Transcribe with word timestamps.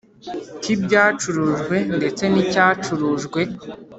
k’ibyacurujwe 0.61 1.77
ndetse 1.97 2.23
nicya 2.31 2.67
curujwe. 2.83 3.41